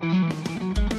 [0.00, 0.91] Música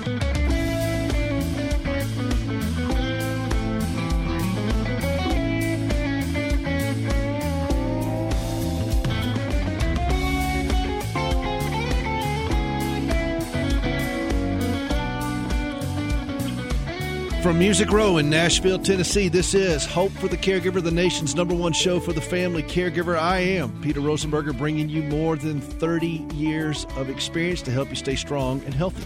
[17.44, 21.54] From Music Row in Nashville, Tennessee, this is Hope for the Caregiver, the nation's number
[21.54, 23.20] one show for the family caregiver.
[23.20, 27.98] I am Peter Rosenberger, bringing you more than 30 years of experience to help you
[27.98, 29.04] stay strong and healthy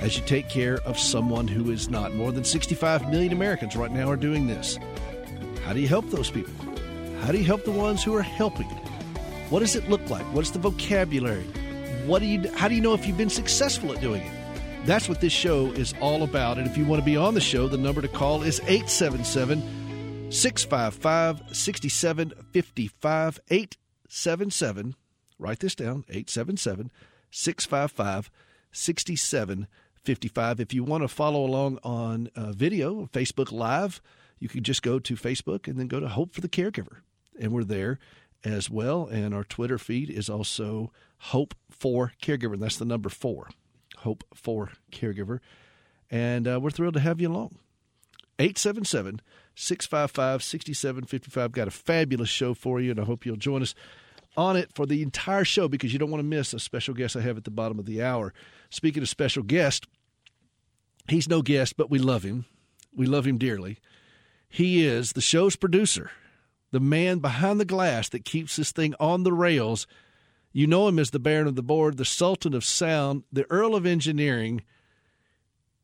[0.00, 2.14] as you take care of someone who is not.
[2.14, 4.78] More than 65 million Americans right now are doing this.
[5.66, 6.54] How do you help those people?
[7.20, 8.68] How do you help the ones who are helping?
[9.50, 10.24] What does it look like?
[10.32, 11.44] What's the vocabulary?
[12.06, 14.37] What do you how do you know if you've been successful at doing it?
[14.84, 16.58] That's what this show is all about.
[16.58, 20.30] And if you want to be on the show, the number to call is 877
[20.30, 23.40] 655 6755.
[23.50, 24.94] 877,
[25.38, 26.90] write this down 877
[27.30, 28.30] 655
[28.72, 30.60] 6755.
[30.60, 34.00] If you want to follow along on uh, video, Facebook Live,
[34.38, 36.98] you can just go to Facebook and then go to Hope for the Caregiver.
[37.38, 37.98] And we're there
[38.44, 39.06] as well.
[39.06, 42.54] And our Twitter feed is also Hope for Caregiver.
[42.54, 43.48] And that's the number four.
[43.98, 45.40] Hope for Caregiver.
[46.10, 47.58] And uh, we're thrilled to have you along.
[48.38, 49.20] 877
[49.54, 51.52] 655 6755.
[51.52, 53.74] Got a fabulous show for you, and I hope you'll join us
[54.36, 57.16] on it for the entire show because you don't want to miss a special guest
[57.16, 58.32] I have at the bottom of the hour.
[58.70, 59.86] Speaking of special guest,
[61.08, 62.44] he's no guest, but we love him.
[62.94, 63.78] We love him dearly.
[64.48, 66.12] He is the show's producer,
[66.70, 69.86] the man behind the glass that keeps this thing on the rails
[70.58, 73.76] you know him as the Baron of the Board, the Sultan of Sound, the Earl
[73.76, 74.62] of Engineering.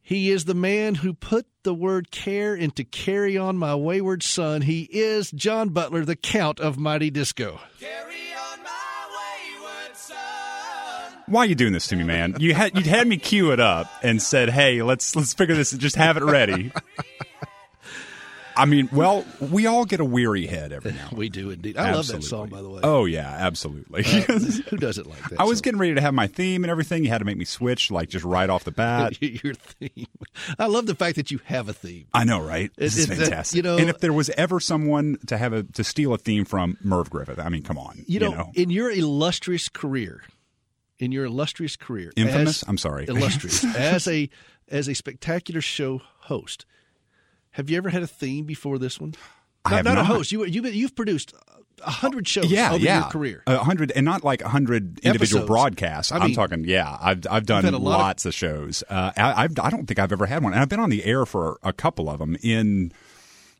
[0.02, 4.62] He is the man who put the word care into Carry On My Wayward Son.
[4.62, 7.60] He is John Butler, the Count of Mighty Disco.
[11.26, 12.34] Why are you doing this to me, man?
[12.40, 15.70] You had you had me cue it up and said, "Hey, let's let's figure this.
[15.70, 16.72] Just have it ready."
[18.56, 21.08] I mean, well, we all get a weary head every now.
[21.12, 21.76] we do indeed.
[21.76, 22.14] I absolutely.
[22.14, 22.80] love that song, by the way.
[22.82, 24.04] Oh yeah, absolutely.
[24.04, 24.38] Uh,
[24.68, 25.40] who doesn't like that?
[25.40, 27.04] I was getting ready to have my theme and everything.
[27.04, 29.20] You had to make me switch, like just right off the bat.
[29.44, 30.06] Your theme.
[30.58, 32.06] I love the fact that you have a theme.
[32.14, 32.70] I know, right?
[32.76, 33.30] This is fantastic.
[33.30, 36.18] That, you know, and if there was ever someone to have a to steal a
[36.18, 37.40] theme from, Merv Griffin.
[37.40, 38.04] I mean, come on.
[38.06, 38.52] You know, you know?
[38.54, 40.22] in your illustrious career,
[40.98, 42.62] in your illustrious career, infamous.
[42.62, 44.28] As, I'm sorry, illustrious as a
[44.68, 46.64] as a spectacular show host
[47.54, 49.14] have you ever had a theme before this one?
[49.64, 50.00] I not, have not, not.
[50.02, 50.32] a host.
[50.32, 51.32] You you you've produced
[51.82, 53.00] a hundred shows yeah, over yeah.
[53.00, 53.42] your career.
[53.46, 56.10] A hundred, and not like a hundred individual broadcasts.
[56.10, 58.82] I am talking, yeah, I've I've done lots of, of shows.
[58.88, 61.04] Uh, I I've, I don't think I've ever had one, and I've been on the
[61.04, 62.92] air for a couple of them in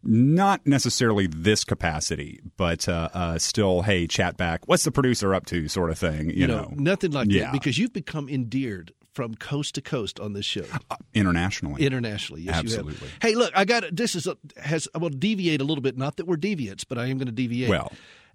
[0.03, 4.66] not necessarily this capacity, but uh, uh, still, hey, chat back.
[4.66, 6.31] What's the producer up to, sort of thing.
[6.31, 7.44] You, you know, know, nothing like yeah.
[7.44, 10.64] that because you've become endeared from coast to coast on this show.
[10.91, 11.84] Uh, internationally.
[11.84, 13.08] Internationally, yes, Absolutely.
[13.22, 15.97] Hey, look, I got this is a, has I will deviate a little bit.
[15.97, 17.70] Not that we're deviants, but I am going to deviate.
[17.70, 17.92] Well,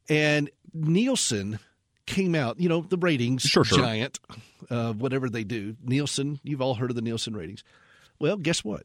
[0.07, 1.59] and Nielsen
[2.05, 2.59] came out.
[2.59, 3.79] You know the ratings sure, sure.
[3.79, 4.19] giant,
[4.69, 5.75] uh, whatever they do.
[5.83, 7.63] Nielsen, you've all heard of the Nielsen ratings.
[8.19, 8.83] Well, guess what?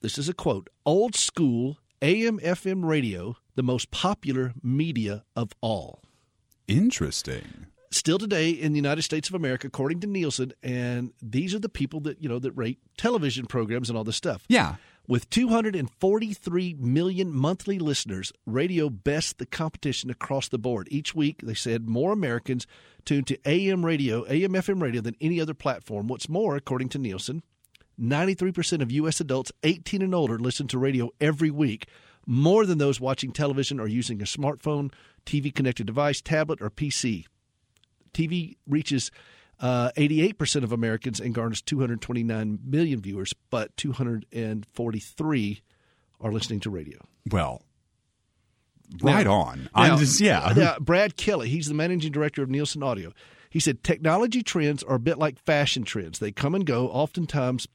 [0.00, 6.00] This is a quote: "Old school AM/FM radio, the most popular media of all."
[6.68, 11.58] Interesting still today in the United States of America, according to Nielsen, and these are
[11.58, 14.44] the people that you know that rate television programs and all this stuff.
[14.48, 14.76] Yeah.
[15.08, 20.86] With 243 million monthly listeners, radio bests the competition across the board.
[20.90, 22.64] Each week, they said more Americans
[23.04, 26.06] tune to AM radio, AM FM radio than any other platform.
[26.06, 27.42] What's more, according to Nielsen,
[28.00, 29.20] 93% of U.S.
[29.20, 31.88] adults 18 and older listen to radio every week,
[32.24, 34.92] more than those watching television or using a smartphone,
[35.26, 37.26] TV connected device, tablet, or PC.
[38.12, 39.10] TV reaches
[39.60, 45.62] uh, 88% of Americans and garners 229 million viewers, but 243
[46.20, 46.98] are listening to radio.
[47.30, 47.62] Well,
[49.02, 49.68] right now, on.
[49.76, 50.52] Now, just, yeah.
[50.56, 53.12] Now, Brad Kelly, he's the managing director of Nielsen Audio.
[53.50, 56.18] He said technology trends are a bit like fashion trends.
[56.20, 57.66] They come and go, oftentimes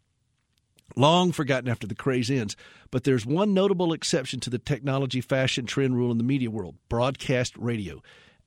[0.95, 2.55] long forgotten after the craze ends.
[2.91, 6.75] But there's one notable exception to the technology fashion trend rule in the media world
[6.89, 8.01] broadcast radio.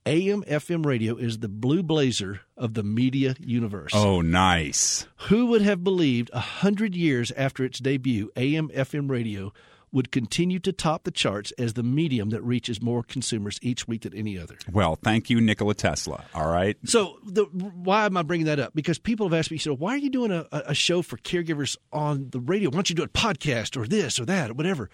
[0.07, 3.93] AM FM radio is the blue blazer of the media universe.
[3.95, 5.07] Oh, nice.
[5.29, 9.53] Who would have believed a hundred years after its debut, AM FM radio
[9.93, 14.03] would continue to top the charts as the medium that reaches more consumers each week
[14.03, 14.57] than any other.
[14.71, 16.25] Well, thank you, Nikola Tesla.
[16.35, 16.77] All right.
[16.85, 18.75] So, the, why am I bringing that up?
[18.75, 21.77] Because people have asked me, so why are you doing a, a show for caregivers
[21.93, 22.71] on the radio?
[22.71, 24.91] Why don't you do a podcast or this or that or whatever?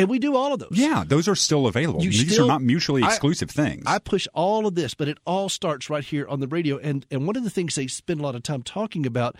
[0.00, 0.72] And we do all of those.
[0.72, 2.02] Yeah, those are still available.
[2.02, 3.82] You These still, are not mutually exclusive I, things.
[3.86, 6.78] I push all of this, but it all starts right here on the radio.
[6.78, 9.36] And and one of the things they spend a lot of time talking about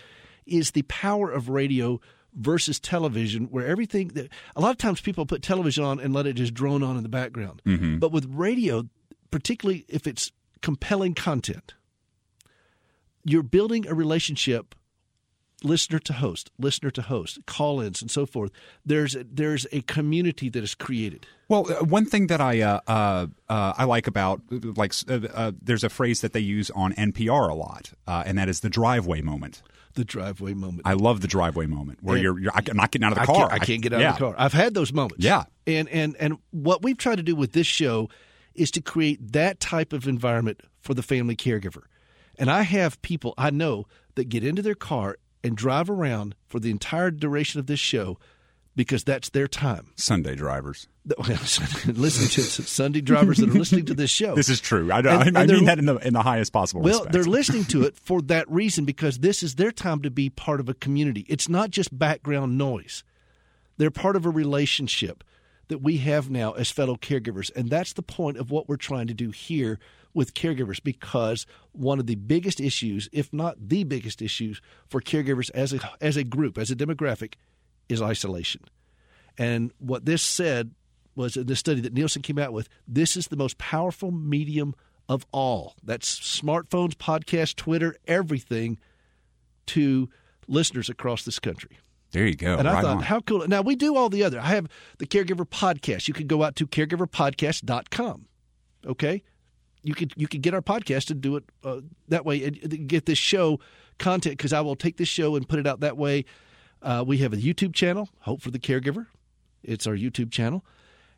[0.47, 2.01] is the power of radio
[2.35, 6.27] versus television, where everything that a lot of times people put television on and let
[6.27, 7.63] it just drone on in the background.
[7.67, 7.99] Mm-hmm.
[7.99, 8.89] But with radio,
[9.31, 10.31] particularly if it's
[10.63, 11.75] compelling content,
[13.25, 14.75] you're building a relationship
[15.65, 18.51] listener to host, listener to host, call ins, and so forth.
[18.85, 21.27] There's there's a community that is created.
[21.49, 25.53] Well, uh, one thing that I uh, uh, uh I like about like uh, uh,
[25.61, 29.21] there's a phrase that they use on NPR a lot, and that is the driveway
[29.21, 29.63] moment.
[29.95, 30.83] The driveway moment.
[30.85, 33.47] I love the driveway moment where you're, you're, I'm not getting out of the car.
[33.47, 34.11] I can't, I can't get out yeah.
[34.11, 34.35] of the car.
[34.39, 35.25] I've had those moments.
[35.25, 38.09] Yeah, and and and what we've tried to do with this show
[38.55, 41.83] is to create that type of environment for the family caregiver.
[42.39, 46.61] And I have people I know that get into their car and drive around for
[46.61, 48.19] the entire duration of this show
[48.77, 49.89] because that's their time.
[49.97, 50.89] Sunday drivers.
[51.87, 54.35] listening to Sunday drivers that are listening to this show.
[54.41, 54.93] This is true.
[54.93, 57.13] I, and, I, I mean that in the, in the highest possible Well, respect.
[57.13, 60.61] they're listening to it for that reason because this is their time to be part
[60.61, 61.27] of a community.
[61.29, 63.03] It's not just background noise.
[63.77, 65.25] They're part of a relationship
[65.69, 67.51] that we have now as fellow caregivers.
[67.57, 69.79] And that's the point of what we're trying to do here
[70.15, 75.51] with caregivers because one of the biggest issues, if not the biggest issues for caregivers
[75.55, 77.35] as a as a group, as a demographic,
[77.89, 78.63] is isolation.
[79.39, 80.73] And what this said
[81.15, 84.75] was in the study that Nielsen came out with, this is the most powerful medium
[85.09, 85.75] of all.
[85.83, 88.79] That's smartphones, podcasts, Twitter, everything
[89.67, 90.09] to
[90.47, 91.79] listeners across this country.
[92.13, 92.57] There you go.
[92.57, 93.03] And I right thought, on.
[93.03, 93.47] how cool.
[93.47, 94.41] Now, we do all the other.
[94.41, 94.69] I have
[94.99, 96.09] the Caregiver Podcast.
[96.09, 98.27] You can go out to caregiverpodcast.com.
[98.87, 99.23] Okay?
[99.83, 103.07] You could you could get our podcast and do it uh, that way and get
[103.07, 103.61] this show
[103.99, 106.25] content because I will take this show and put it out that way.
[106.83, 109.07] Uh, we have a YouTube channel, Hope for the Caregiver.
[109.63, 110.65] It's our YouTube channel,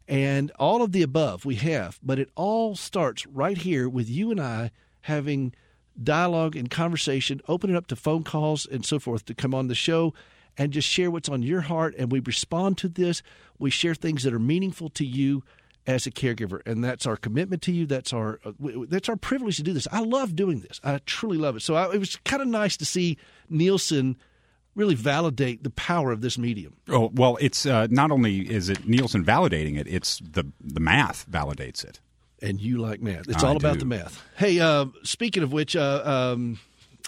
[0.08, 1.98] and all of the above we have.
[2.02, 4.72] But it all starts right here with you and I
[5.02, 5.54] having
[6.02, 9.68] dialogue and conversation, open it up to phone calls and so forth to come on
[9.68, 10.14] the show
[10.56, 11.94] and just share what's on your heart.
[11.98, 13.22] And we respond to this.
[13.58, 15.42] We share things that are meaningful to you
[15.86, 17.86] as a caregiver, and that's our commitment to you.
[17.86, 18.52] That's our uh,
[18.88, 19.88] that's our privilege to do this.
[19.90, 20.80] I love doing this.
[20.84, 21.60] I truly love it.
[21.62, 23.18] So I, it was kind of nice to see
[23.48, 24.16] Nielsen
[24.74, 26.76] really validate the power of this medium.
[26.88, 31.28] Oh well, it's uh, not only is it Nielsen validating it; it's the the math
[31.30, 32.00] validates it.
[32.40, 33.28] And you like math.
[33.28, 33.78] It's I all about do.
[33.80, 34.20] the math.
[34.36, 36.58] Hey, uh, speaking of which, uh, um,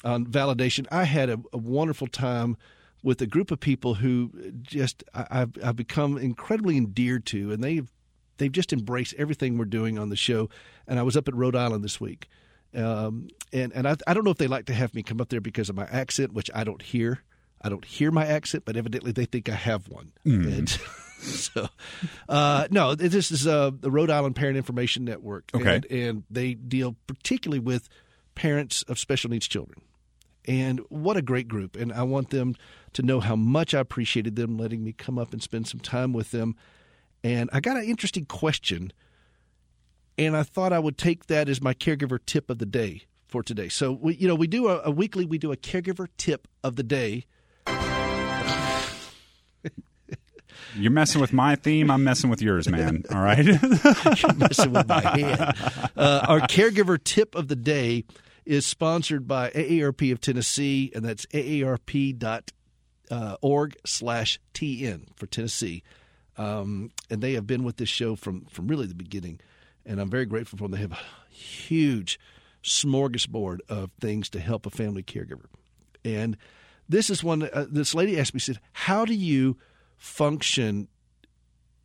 [0.05, 2.57] on validation, I had a, a wonderful time
[3.03, 4.31] with a group of people who
[4.63, 7.91] just I, have I've become incredibly endeared to, and they've
[8.39, 10.49] they've just embraced everything we're doing on the show.
[10.87, 12.29] And I was up at Rhode Island this week,
[12.75, 15.29] um, and and I, I don't know if they like to have me come up
[15.29, 17.23] there because of my accent, which I don't hear.
[17.63, 20.13] I don't hear my accent, but evidently they think I have one.
[20.27, 20.59] Mm.
[20.59, 20.69] And
[21.19, 21.69] so,
[22.29, 25.77] uh, no, this is uh, the Rhode Island Parent Information Network, okay.
[25.77, 27.89] and, and they deal particularly with
[28.35, 29.81] parents of special needs children.
[30.47, 31.75] And what a great group!
[31.75, 32.55] And I want them
[32.93, 36.13] to know how much I appreciated them letting me come up and spend some time
[36.13, 36.55] with them
[37.25, 38.93] and I got an interesting question,
[40.19, 43.43] and I thought I would take that as my caregiver tip of the day for
[43.43, 43.69] today.
[43.71, 46.77] So we, you know, we do a, a weekly, we do a caregiver tip of
[46.77, 47.25] the day.
[50.77, 51.91] You're messing with my theme.
[51.91, 53.05] I'm messing with yours, man.
[53.11, 53.45] All right.
[53.45, 55.55] You're messing with my head.
[55.97, 58.05] Uh, our caregiver tip of the day
[58.45, 62.23] is sponsored by AARP of Tennessee, and that's aarp.org
[63.11, 63.37] uh,
[63.87, 65.83] slash TN for Tennessee.
[66.37, 69.41] Um, and they have been with this show from, from really the beginning.
[69.87, 70.73] And I'm very grateful for them.
[70.73, 70.99] They have a
[71.31, 72.19] huge
[72.63, 75.47] smorgasbord of things to help a family caregiver.
[76.05, 76.37] And
[76.89, 79.57] this is one, uh, this lady asked me, said, How do you
[79.97, 80.89] function?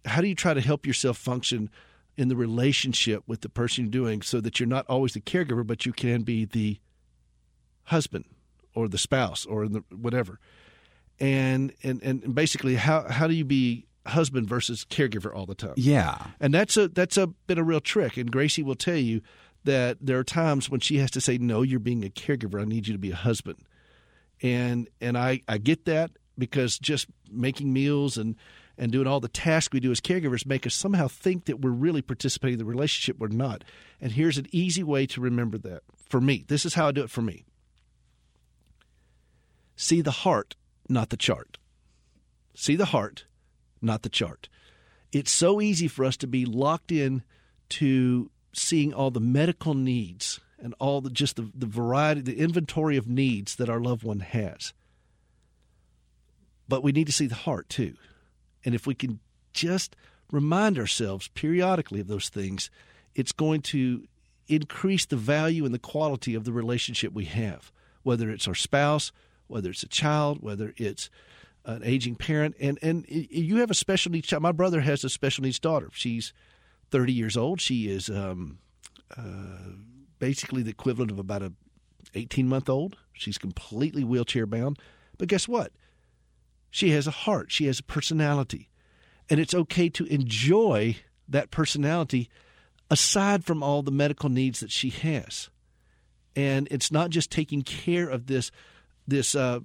[0.06, 1.70] How do you try to help yourself function
[2.18, 5.66] in the relationship with the person you're doing so that you're not always the caregiver,
[5.66, 6.80] but you can be the
[7.84, 8.26] husband
[8.74, 10.40] or the spouse or the whatever?
[11.20, 15.74] And, and, and basically, how, how do you be husband versus caregiver all the time.
[15.78, 18.18] Yeah, and that's a that's a been a real trick.
[18.18, 19.22] And Gracie will tell you
[19.64, 22.62] that there are times when she has to say, "No, you're being a caregiver.
[22.62, 23.60] I need you to be a husband."
[24.42, 28.36] And and I I get that because just making meals and
[28.78, 31.70] and doing all the tasks we do as caregivers make us somehow think that we're
[31.70, 33.20] really participating in the relationship.
[33.20, 33.66] We're not.
[34.00, 36.46] And here's an easy way to remember that for me.
[36.48, 37.44] This is how I do it for me.
[39.76, 40.56] See the heart,
[40.88, 41.58] not the chart.
[42.56, 43.26] See the heart,
[43.82, 44.50] not the chart.
[45.12, 47.24] It's so easy for us to be locked in
[47.70, 52.98] to seeing all the medical needs and all the just the, the variety, the inventory
[52.98, 54.74] of needs that our loved one has.
[56.68, 57.96] But we need to see the heart too.
[58.64, 59.20] And if we can
[59.54, 59.96] just
[60.32, 62.70] remind ourselves periodically of those things,
[63.16, 64.04] it's going to
[64.48, 67.72] increase the value and the quality of the relationship we have,
[68.04, 69.12] whether it's our spouse,
[69.48, 71.10] whether it's a child, whether it's
[71.66, 74.44] an aging parent, and and you have a special needs child.
[74.44, 75.90] My brother has a special needs daughter.
[75.94, 76.34] She's
[76.92, 77.62] 30 years old.
[77.62, 78.60] She is um,
[79.16, 79.74] uh,
[80.20, 81.54] basically the equivalent of about a
[82.16, 82.98] 18 month old.
[83.14, 84.80] She's completely wheelchair bound.
[85.18, 85.74] But guess what?
[86.72, 87.52] She has a heart.
[87.52, 88.70] She has a personality,
[89.30, 90.98] and it's okay to enjoy
[91.28, 92.30] that personality
[92.90, 95.50] aside from all the medical needs that she has.
[96.36, 98.52] And it's not just taking care of this
[99.08, 99.60] this uh,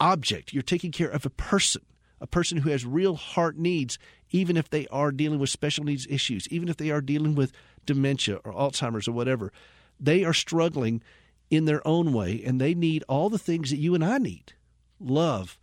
[0.00, 0.52] object.
[0.52, 1.82] You're taking care of a person,
[2.20, 3.98] a person who has real heart needs,
[4.30, 7.52] even if they are dealing with special needs issues, even if they are dealing with
[7.84, 9.52] dementia or Alzheimer's or whatever.
[9.98, 11.02] They are struggling
[11.50, 14.54] in their own way, and they need all the things that you and I need
[14.98, 15.58] love,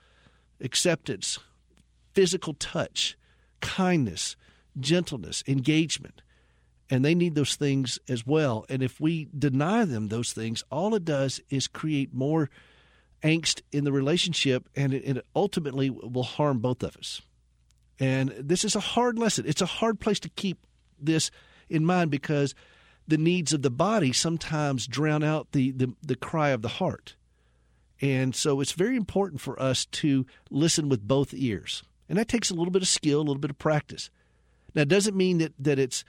[0.61, 1.39] acceptance,
[2.13, 3.17] physical touch,
[3.61, 4.35] kindness,
[4.79, 6.21] gentleness, engagement.
[6.89, 8.65] And they need those things as well.
[8.69, 12.49] And if we deny them those things, all it does is create more
[13.23, 17.21] angst in the relationship, and it, it ultimately will harm both of us.
[17.99, 19.45] And this is a hard lesson.
[19.47, 20.57] It's a hard place to keep
[20.99, 21.31] this
[21.69, 22.53] in mind because
[23.07, 27.15] the needs of the body sometimes drown out the, the, the cry of the heart.
[28.01, 31.83] And so it's very important for us to listen with both ears.
[32.09, 34.09] And that takes a little bit of skill, a little bit of practice.
[34.75, 36.03] Now, it doesn't mean that, that it's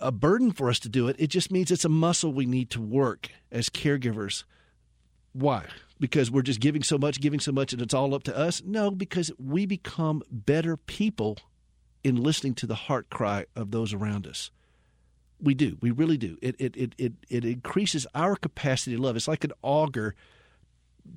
[0.00, 1.16] a burden for us to do it.
[1.18, 4.44] It just means it's a muscle we need to work as caregivers.
[5.32, 5.66] Why?
[5.98, 8.62] Because we're just giving so much, giving so much, and it's all up to us?
[8.64, 11.38] No, because we become better people
[12.02, 14.50] in listening to the heart cry of those around us.
[15.40, 15.78] We do.
[15.80, 16.36] We really do.
[16.42, 19.16] It, it, it, it, it increases our capacity to love.
[19.16, 20.14] It's like an auger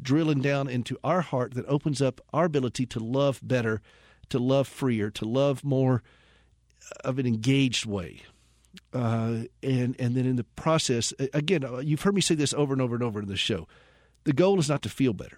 [0.02, 3.82] drilling down into our heart that opens up our ability to love better
[4.30, 6.04] to love freer, to love more
[7.04, 8.22] of an engaged way.
[8.92, 12.74] Uh, and and then in the process, again, uh, you've heard me say this over
[12.74, 13.68] and over and over in this show.
[14.24, 15.38] The goal is not to feel better,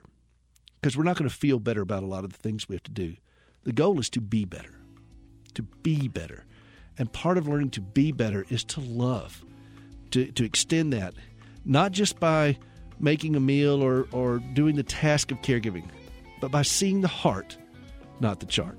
[0.79, 2.83] because we're not going to feel better about a lot of the things we have
[2.83, 3.15] to do.
[3.63, 4.79] The goal is to be better,
[5.55, 6.45] to be better,
[6.97, 9.43] and part of learning to be better is to love,
[10.11, 11.13] to to extend that,
[11.63, 12.57] not just by
[12.99, 15.89] making a meal or or doing the task of caregiving,
[16.39, 17.57] but by seeing the heart
[18.19, 18.77] not the chart.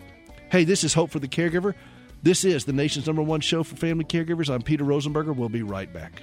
[0.50, 1.74] Hey, this is Hope for the Caregiver.
[2.22, 4.52] This is the nation's number one show for family caregivers.
[4.52, 5.34] I'm Peter Rosenberger.
[5.34, 6.22] We'll be right back.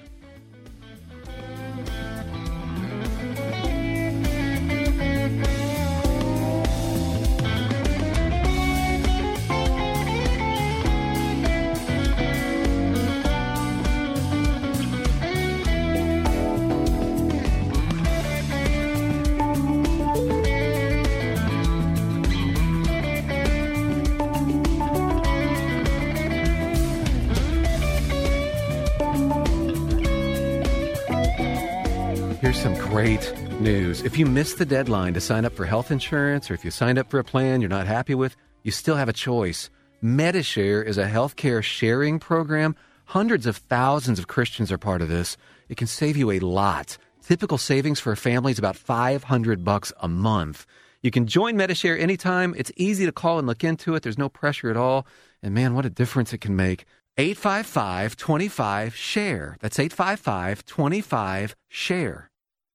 [32.54, 34.02] Some great news.
[34.04, 36.98] If you missed the deadline to sign up for health insurance or if you signed
[36.98, 39.70] up for a plan you're not happy with, you still have a choice.
[40.02, 42.78] Medi-Share is a healthcare sharing program.
[43.06, 45.36] Hundreds of thousands of Christians are part of this.
[45.68, 46.98] It can save you a lot.
[47.22, 50.66] Typical savings for a family is about 500 bucks a month.
[51.02, 52.56] You can join Medi-Share anytime.
[52.58, 54.04] It's easy to call and look into it.
[54.04, 55.06] There's no pressure at all.
[55.42, 56.86] And man, what a difference it can make.
[57.18, 59.58] 855 25 SHARE.
[59.60, 62.30] That's 855 25 SHARE.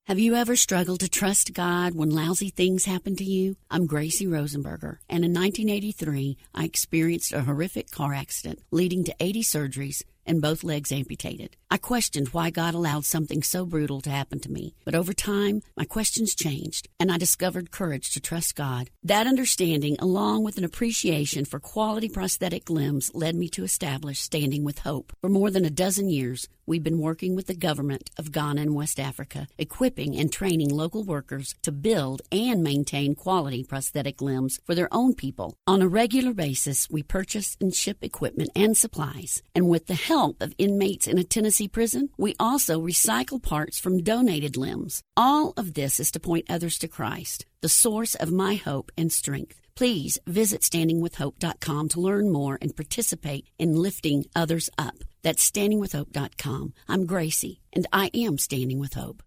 [0.09, 3.57] Have you ever struggled to trust God when lousy things happen to you?
[3.71, 9.43] I'm Gracie Rosenberger, and in 1983, I experienced a horrific car accident leading to 80
[9.43, 11.57] surgeries and both legs amputated.
[11.71, 14.75] I questioned why God allowed something so brutal to happen to me.
[14.85, 18.91] But over time, my questions changed, and I discovered courage to trust God.
[19.03, 24.65] That understanding, along with an appreciation for quality prosthetic limbs, led me to establish Standing
[24.65, 25.13] with Hope.
[25.21, 28.75] For more than a dozen years, we've been working with the government of Ghana and
[28.75, 34.75] West Africa, equipping and training local workers to build and maintain quality prosthetic limbs for
[34.75, 35.57] their own people.
[35.67, 40.43] On a regular basis, we purchase and ship equipment and supplies, and with the help
[40.43, 45.03] of inmates in a Tennessee prison, we also recycle parts from donated limbs.
[45.17, 49.11] All of this is to point others to Christ, the source of my hope and
[49.11, 49.59] strength.
[49.75, 55.05] Please visit standingwithhope.com to learn more and participate in lifting others up.
[55.23, 56.75] That's standingwithhope.com.
[56.89, 59.23] I'm Gracie, and I am Standing with Hope.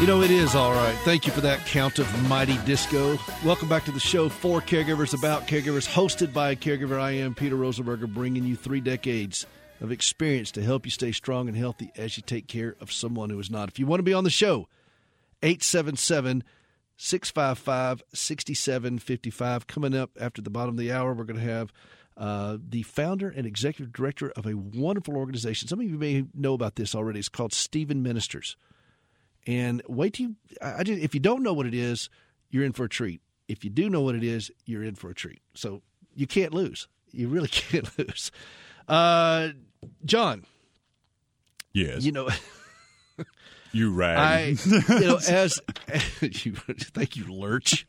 [0.00, 0.94] You know, it is all right.
[0.98, 3.18] Thank you for that count of Mighty Disco.
[3.44, 7.00] Welcome back to the show for caregivers about caregivers, hosted by a caregiver.
[7.00, 9.44] I am Peter Rosenberger, bringing you three decades
[9.80, 13.30] of experience to help you stay strong and healthy as you take care of someone
[13.30, 13.68] who is not.
[13.68, 14.68] If you want to be on the show,
[15.42, 16.44] 877
[16.96, 19.66] 655 6755.
[19.66, 21.72] Coming up after the bottom of the hour, we're going to have
[22.16, 25.68] uh, the founder and executive director of a wonderful organization.
[25.68, 27.20] Some of you may know about this already.
[27.20, 28.56] It's called Stephen Ministers.
[29.46, 32.10] And wait till you, I just, if you don't know what it is,
[32.50, 33.20] you're in for a treat.
[33.46, 35.40] If you do know what it is, you're in for a treat.
[35.54, 35.82] So
[36.14, 36.88] you can't lose.
[37.12, 38.32] You really can't lose.
[38.88, 39.50] Uh,
[40.04, 40.44] John.
[41.72, 42.04] Yes.
[42.04, 42.28] You know.
[43.72, 44.18] you rag.
[44.18, 45.60] I, you know, as
[46.20, 47.86] you, thank you, Lurch.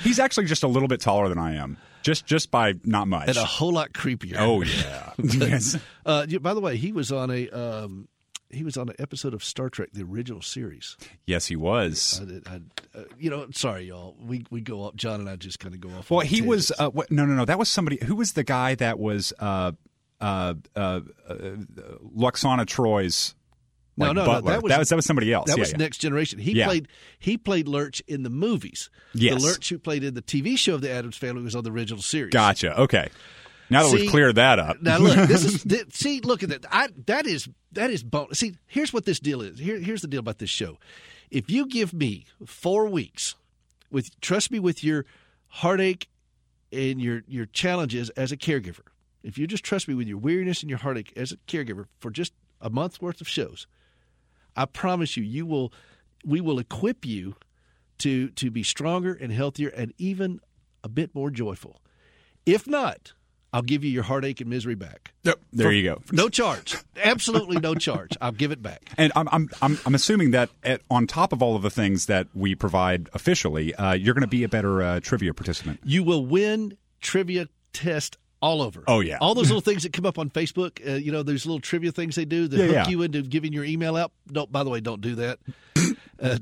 [0.00, 3.28] He's actually just a little bit taller than I am, just just by not much,
[3.28, 4.36] and a whole lot creepier.
[4.38, 5.12] Oh yeah.
[5.18, 5.78] yes.
[6.04, 8.08] Uh, by the way, he was on a um,
[8.50, 10.96] he was on an episode of Star Trek, the original series.
[11.24, 12.20] Yes, he was.
[12.20, 12.60] I, I,
[12.98, 14.16] uh, you know, sorry, y'all.
[14.20, 14.96] We we go up.
[14.96, 16.10] John and I just kind of go off.
[16.10, 16.72] Well, he was.
[16.76, 17.44] Uh, what, no, no, no.
[17.44, 17.98] That was somebody.
[18.04, 19.32] Who was the guy that was
[20.20, 21.34] uh, uh, uh,
[22.16, 23.34] Lwaxana Troi's?
[23.96, 24.40] Like no, no, butler.
[24.40, 24.50] no.
[24.50, 25.48] That was, that was that was somebody else.
[25.48, 25.76] That yeah, was yeah.
[25.76, 26.38] Next Generation.
[26.38, 26.66] He yeah.
[26.66, 28.88] played he played Lurch in the movies.
[29.12, 29.40] Yes.
[29.42, 31.70] The Lurch who played in the TV show of the Addams Family was on the
[31.70, 32.32] original series.
[32.32, 32.80] Gotcha.
[32.80, 33.10] Okay.
[33.68, 34.82] Now that see, we've cleared that up.
[34.82, 36.66] now look, this is this, see, look at that.
[36.70, 38.56] I, that is that is bon- see.
[38.66, 39.58] Here's what this deal is.
[39.58, 40.78] Here, here's the deal about this show.
[41.30, 43.36] If you give me four weeks
[43.90, 45.06] with trust me with your
[45.48, 46.08] heartache
[46.72, 48.89] and your your challenges as a caregiver,
[49.22, 52.10] if you just trust me with your weariness and your heartache as a caregiver for
[52.10, 53.66] just a month's worth of shows,
[54.56, 55.72] I promise you, you will
[56.24, 57.36] we will equip you
[57.98, 60.40] to to be stronger and healthier and even
[60.82, 61.80] a bit more joyful.
[62.46, 63.12] If not,
[63.52, 65.12] I'll give you your heartache and misery back.
[65.24, 65.40] Yep.
[65.52, 66.02] There For, you go.
[66.12, 66.76] No charge.
[67.02, 68.16] Absolutely no charge.
[68.20, 68.90] I'll give it back.
[68.96, 72.06] And I'm I'm I'm, I'm assuming that at, on top of all of the things
[72.06, 75.80] that we provide officially, uh, you're going to be a better uh, trivia participant.
[75.84, 78.82] You will win trivia test all over.
[78.86, 80.86] Oh yeah, all those little things that come up on Facebook.
[80.86, 82.88] Uh, you know, those little trivia things they do that yeah, hook yeah.
[82.88, 84.12] you into giving your email out.
[84.30, 84.50] Don't.
[84.50, 85.38] By the way, don't do that.
[86.22, 86.38] uh,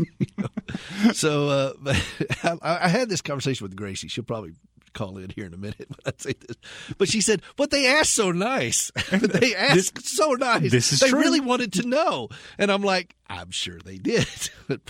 [1.12, 1.72] so uh,
[2.42, 4.08] I, I, had this conversation with Gracie.
[4.08, 4.52] She'll probably
[4.92, 6.56] call in here in a minute when I say this.
[6.98, 8.90] But she said, "But they asked so nice.
[9.10, 10.70] they asked this, so nice.
[10.70, 11.20] This is they true.
[11.20, 14.26] really wanted to know." And I'm like, "I'm sure they did,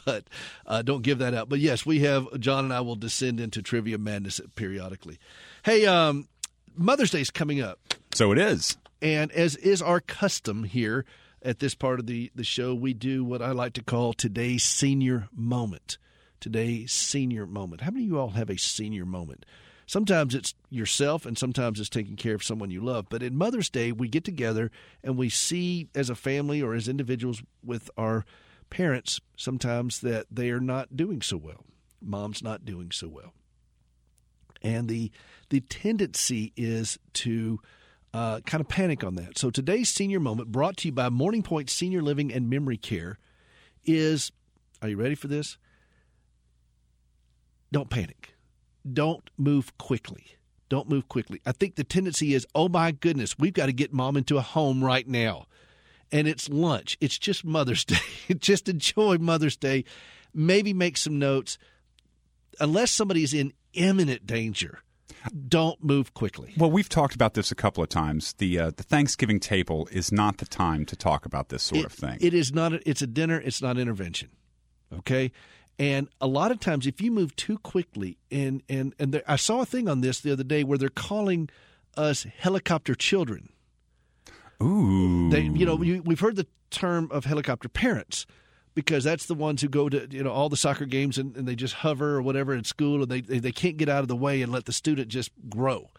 [0.04, 0.24] but
[0.66, 3.62] uh, don't give that out." But yes, we have John and I will descend into
[3.62, 5.18] trivia madness periodically.
[5.64, 6.26] Hey, um,
[6.74, 7.78] Mother's Day is coming up.
[8.14, 11.04] So it is, and as is our custom here
[11.40, 14.64] at this part of the the show, we do what I like to call today's
[14.64, 15.98] senior moment.
[16.40, 17.82] Today's senior moment.
[17.82, 19.46] How many of you all have a senior moment?
[19.86, 23.06] Sometimes it's yourself, and sometimes it's taking care of someone you love.
[23.08, 24.72] But in Mother's Day, we get together
[25.04, 28.24] and we see as a family or as individuals with our
[28.68, 31.64] parents sometimes that they are not doing so well.
[32.00, 33.32] Mom's not doing so well.
[34.62, 35.10] And the
[35.50, 37.60] the tendency is to
[38.14, 39.38] uh, kind of panic on that.
[39.38, 43.18] So today's senior moment, brought to you by Morning Pointe Senior Living and Memory Care,
[43.84, 44.32] is
[44.80, 45.58] are you ready for this?
[47.70, 48.32] Don't panic
[48.90, 50.36] don't move quickly.
[50.68, 51.40] Don't move quickly.
[51.44, 54.42] I think the tendency is, oh my goodness, we've got to get mom into a
[54.42, 55.46] home right now.
[56.10, 56.96] And it's lunch.
[57.00, 57.96] It's just Mother's Day.
[58.38, 59.84] just enjoy Mother's Day.
[60.34, 61.58] Maybe make some notes.
[62.60, 64.80] Unless somebody's in imminent danger,
[65.48, 66.52] don't move quickly.
[66.56, 68.34] Well, we've talked about this a couple of times.
[68.34, 71.86] The uh, the Thanksgiving table is not the time to talk about this sort it,
[71.86, 72.18] of thing.
[72.20, 72.72] It is not.
[72.72, 73.40] A, it's a dinner.
[73.40, 74.30] It's not intervention.
[74.92, 75.32] Okay,
[75.78, 79.36] and a lot of times, if you move too quickly, and and and there, I
[79.36, 81.48] saw a thing on this the other day where they're calling
[81.96, 83.50] us helicopter children.
[84.62, 88.26] Ooh, they, you know, we, we've heard the term of helicopter parents
[88.74, 91.46] because that's the ones who go to you know all the soccer games and, and
[91.46, 94.08] they just hover or whatever in school and they, they they can't get out of
[94.08, 95.90] the way and let the student just grow.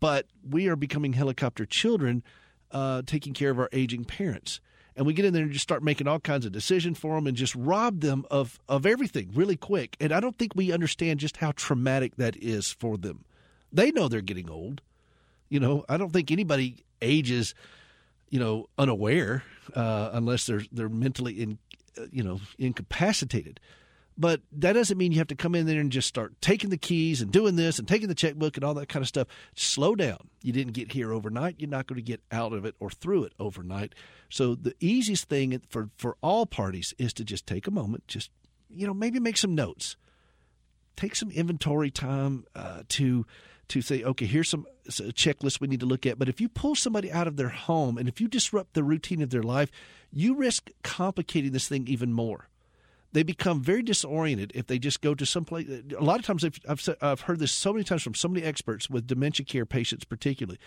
[0.00, 2.24] But we are becoming helicopter children,
[2.72, 4.60] uh, taking care of our aging parents
[4.96, 7.26] and we get in there and just start making all kinds of decisions for them
[7.26, 9.96] and just rob them of of everything really quick.
[10.00, 13.24] And I don't think we understand just how traumatic that is for them.
[13.70, 14.80] They know they're getting old.
[15.48, 17.54] You know, I don't think anybody ages,
[18.36, 19.42] you know, unaware
[19.74, 21.58] uh, unless they're they're mentally in,
[21.96, 23.58] uh, you know, incapacitated.
[24.18, 26.76] But that doesn't mean you have to come in there and just start taking the
[26.76, 29.26] keys and doing this and taking the checkbook and all that kind of stuff.
[29.54, 30.28] Slow down.
[30.42, 31.56] You didn't get here overnight.
[31.58, 33.94] You're not going to get out of it or through it overnight.
[34.28, 38.30] So the easiest thing for, for all parties is to just take a moment, just,
[38.68, 39.96] you know, maybe make some notes.
[40.94, 43.24] Take some inventory time uh, to
[43.68, 46.18] to say, okay, here's some checklist we need to look at.
[46.18, 49.22] But if you pull somebody out of their home and if you disrupt the routine
[49.22, 49.70] of their life,
[50.12, 52.48] you risk complicating this thing even more.
[53.12, 55.66] They become very disoriented if they just go to some place.
[55.96, 58.90] A lot of times, I've, I've heard this so many times from so many experts
[58.90, 60.58] with dementia care patients, particularly.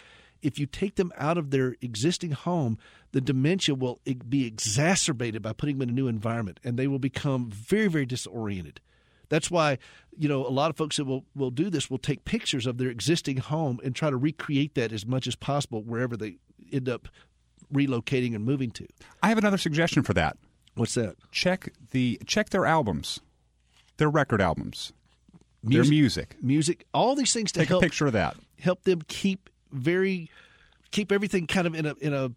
[0.42, 2.78] If you take them out of their existing home,
[3.12, 6.98] the dementia will be exacerbated by putting them in a new environment, and they will
[6.98, 8.80] become very, very disoriented.
[9.30, 9.78] That's why,
[10.18, 12.78] you know, a lot of folks that will, will do this will take pictures of
[12.78, 16.38] their existing home and try to recreate that as much as possible wherever they
[16.72, 17.08] end up
[17.74, 18.88] relocating and moving to.
[19.22, 20.38] I have another suggestion for that.
[20.76, 21.16] What's that?
[21.32, 23.20] Check the check their albums,
[23.98, 24.94] their record albums,
[25.64, 28.36] music, their music, music, all these things to take help a picture of that.
[28.60, 30.30] Help them keep very
[30.92, 32.32] keep everything kind of in a in a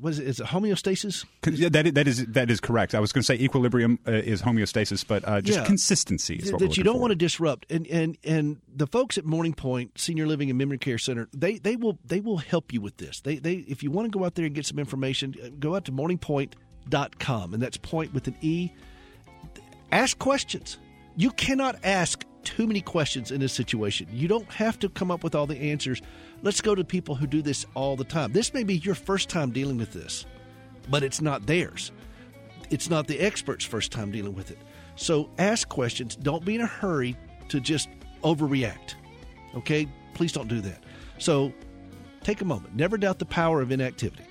[0.00, 0.26] what is it?
[0.26, 1.24] Is it homeostasis?
[1.46, 2.94] Yeah, that is, that is that is correct.
[2.94, 5.64] I was going to say equilibrium uh, is homeostasis, but uh, just yeah.
[5.64, 7.00] consistency is what that you don't for.
[7.00, 7.70] want to disrupt.
[7.70, 11.58] And and and the folks at Morning Pointe Senior Living and Memory Care Center, they
[11.58, 13.20] they will they will help you with this.
[13.20, 15.74] They they if you want to go out there and get some information, uh, go
[15.74, 18.70] out to morningpointe.com, and that's point with an e.
[19.92, 20.78] Ask questions.
[21.16, 24.08] You cannot ask too many questions in this situation.
[24.10, 26.02] You don't have to come up with all the answers
[26.44, 28.32] Let's go to people who do this all the time.
[28.32, 30.26] This may be your first time dealing with this,
[30.90, 31.90] but it's not theirs.
[32.68, 34.58] It's not the expert's first time dealing with it.
[34.94, 36.16] So ask questions.
[36.16, 37.16] Don't be in a hurry
[37.48, 37.88] to just
[38.22, 38.94] overreact.
[39.56, 39.88] Okay?
[40.12, 40.84] Please don't do that.
[41.18, 41.50] So
[42.22, 42.76] take a moment.
[42.76, 44.24] Never doubt the power of inactivity.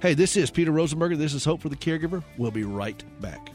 [0.00, 1.18] Hey, this is Peter Rosenberger.
[1.18, 2.24] This is Hope for the Caregiver.
[2.38, 3.50] We'll be right back.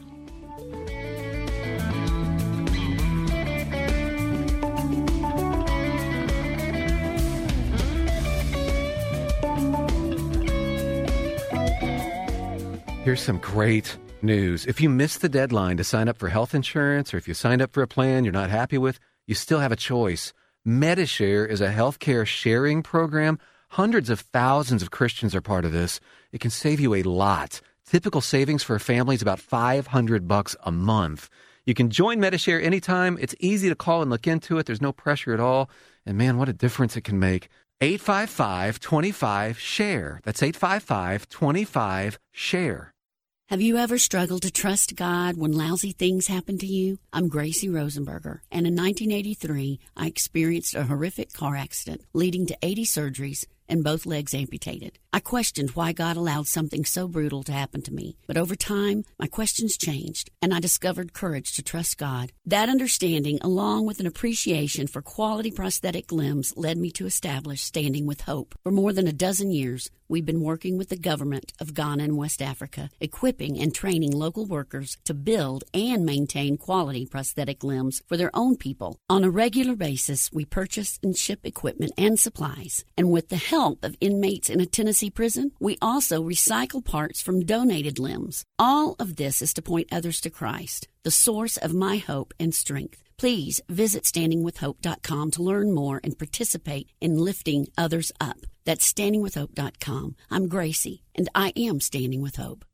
[13.02, 14.66] Here's some great news.
[14.66, 17.62] If you missed the deadline to sign up for health insurance, or if you signed
[17.62, 20.34] up for a plan you're not happy with, you still have a choice.
[20.66, 23.38] Medi-Share is a healthcare sharing program.
[23.70, 25.98] Hundreds of thousands of Christians are part of this.
[26.30, 27.62] It can save you a lot.
[27.86, 31.30] Typical savings for a family is about 500 bucks a month.
[31.64, 33.16] You can join Medi-Share anytime.
[33.18, 34.66] It's easy to call and look into it.
[34.66, 35.70] There's no pressure at all.
[36.04, 37.48] And man, what a difference it can make.
[37.82, 40.20] 855 25 SHARE.
[40.22, 42.92] That's 855 25 SHARE.
[43.48, 46.98] Have you ever struggled to trust God when lousy things happen to you?
[47.12, 52.84] I'm Gracie Rosenberger, and in 1983, I experienced a horrific car accident leading to 80
[52.84, 54.98] surgeries and both legs amputated.
[55.12, 59.04] I questioned why God allowed something so brutal to happen to me, but over time,
[59.18, 62.32] my questions changed, and I discovered courage to trust God.
[62.44, 68.06] That understanding, along with an appreciation for quality prosthetic limbs, led me to establish Standing
[68.06, 68.54] with Hope.
[68.62, 72.16] For more than a dozen years, we've been working with the government of Ghana and
[72.16, 78.16] West Africa, equipping and training local workers to build and maintain quality prosthetic limbs for
[78.16, 78.98] their own people.
[79.08, 83.84] On a regular basis, we purchase and ship equipment and supplies, and with the help
[83.84, 88.44] of inmates in a Tennessee prison, we also recycle parts from donated limbs.
[88.62, 92.54] All of this is to point others to Christ, the source of my hope and
[92.54, 93.02] strength.
[93.16, 98.36] Please visit standingwithhope.com to learn more and participate in lifting others up.
[98.66, 100.14] That's standingwithhope.com.
[100.30, 102.66] I'm Gracie, and I am Standing with Hope.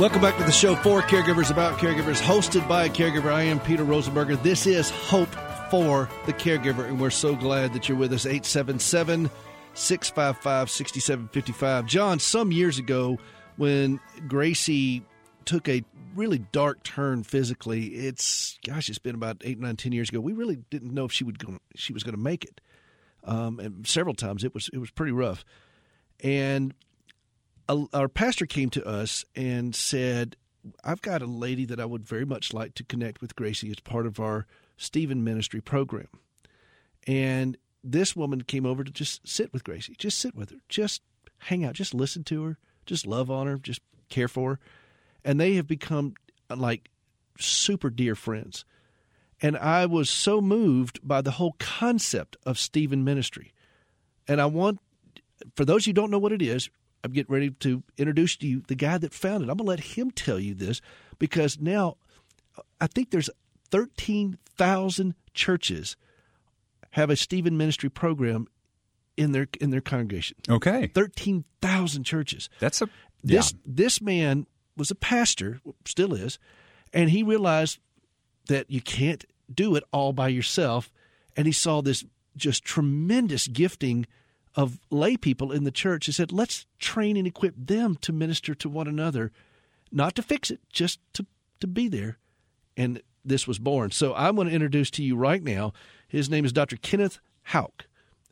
[0.00, 3.30] Welcome back to the show for Caregivers About Caregivers, hosted by a caregiver.
[3.30, 4.42] I am Peter Rosenberger.
[4.42, 5.28] This is Hope
[5.70, 8.24] for the Caregiver, and we're so glad that you're with us.
[8.24, 9.28] 877
[9.74, 11.84] 655 6755.
[11.84, 13.18] John, some years ago,
[13.58, 15.04] when Gracie
[15.44, 15.84] took a
[16.14, 20.18] really dark turn physically, it's, gosh, it's been about eight, nine, ten years ago.
[20.18, 22.62] We really didn't know if she would go, she was going to make it.
[23.24, 25.44] Um, and several times it was it was pretty rough.
[26.24, 26.72] And
[27.70, 30.36] a, our pastor came to us and said,
[30.84, 33.80] I've got a lady that I would very much like to connect with Gracie as
[33.80, 36.08] part of our Stephen Ministry program.
[37.06, 41.00] And this woman came over to just sit with Gracie, just sit with her, just
[41.38, 44.58] hang out, just listen to her, just love on her, just care for her.
[45.24, 46.14] And they have become
[46.54, 46.90] like
[47.38, 48.64] super dear friends.
[49.40, 53.52] And I was so moved by the whole concept of Stephen Ministry.
[54.28, 54.80] And I want,
[55.56, 56.68] for those who don't know what it is,
[57.02, 59.48] I'm getting ready to introduce to you the guy that founded.
[59.48, 60.80] I'm going to let him tell you this
[61.18, 61.96] because now
[62.80, 63.30] I think there's
[63.70, 65.96] 13,000 churches
[66.90, 68.46] have a Stephen Ministry program
[69.16, 70.36] in their in their congregation.
[70.48, 72.48] Okay, 13,000 churches.
[72.58, 72.86] That's a
[73.22, 73.38] yeah.
[73.38, 76.38] this this man was a pastor, still is,
[76.92, 77.78] and he realized
[78.46, 80.90] that you can't do it all by yourself.
[81.36, 82.04] And he saw this
[82.36, 84.06] just tremendous gifting
[84.54, 86.06] of lay people in the church.
[86.06, 89.32] He said, let's train and equip them to minister to one another,
[89.92, 91.26] not to fix it, just to,
[91.60, 92.18] to be there.
[92.76, 93.90] And this was born.
[93.90, 95.72] So I want to introduce to you right now.
[96.08, 96.76] His name is Dr.
[96.76, 97.82] Kenneth Haugk.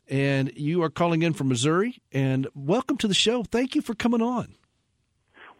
[0.07, 2.01] And you are calling in from Missouri.
[2.11, 3.43] And welcome to the show.
[3.43, 4.55] Thank you for coming on.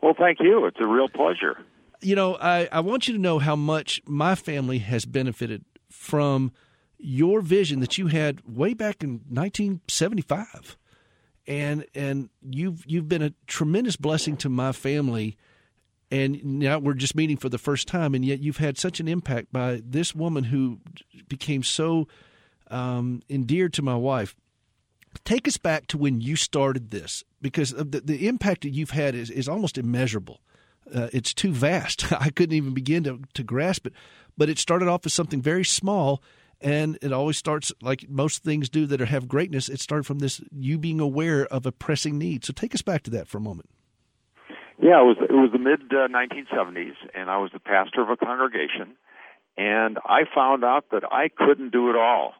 [0.02, 0.66] Well, thank you.
[0.66, 1.58] It's a real pleasure.
[2.02, 6.52] You know, I, I want you to know how much my family has benefited from
[7.00, 10.78] your vision that you had way back in 1975
[11.48, 15.36] and and you've you've been a tremendous blessing to my family.
[16.12, 19.08] And now we're just meeting for the first time and yet you've had such an
[19.08, 20.80] impact by this woman who
[21.28, 22.08] became so
[22.72, 24.36] um, endeared to my wife.
[25.24, 29.14] Take us back to when you started this because the, the impact that you've had
[29.14, 30.42] is, is almost immeasurable.
[30.94, 32.12] Uh, it's too vast.
[32.20, 33.94] I couldn't even begin to, to grasp it.
[34.36, 36.24] But it started off as something very small
[36.62, 40.42] and it always starts like most things do that have greatness it started from this
[40.52, 42.44] you being aware of a pressing need.
[42.44, 43.70] So take us back to that for a moment.
[44.82, 48.10] Yeah it was it was the mid uh, 1970s and i was the pastor of
[48.10, 48.96] a congregation
[49.58, 52.34] and i found out that i couldn't do it all.